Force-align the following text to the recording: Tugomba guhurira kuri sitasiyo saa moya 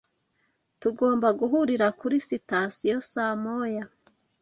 Tugomba 0.81 1.27
guhurira 1.39 1.87
kuri 1.99 2.15
sitasiyo 2.29 2.97
saa 3.11 3.33
moya 3.43 3.85